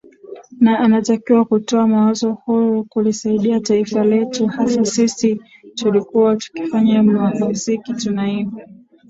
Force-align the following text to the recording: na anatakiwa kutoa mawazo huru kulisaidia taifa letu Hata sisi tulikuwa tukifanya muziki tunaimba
na 0.59 0.79
anatakiwa 0.79 1.45
kutoa 1.45 1.87
mawazo 1.87 2.31
huru 2.33 2.83
kulisaidia 2.83 3.59
taifa 3.59 4.03
letu 4.03 4.47
Hata 4.47 4.85
sisi 4.85 5.39
tulikuwa 5.75 6.35
tukifanya 6.35 7.03
muziki 7.03 7.93
tunaimba 7.93 8.61